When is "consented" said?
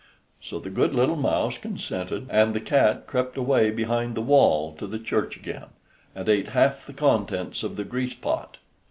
1.59-2.25